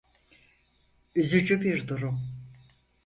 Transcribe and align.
Üzücü 1.15 1.61
bir 1.61 1.87
durum. 1.87 2.21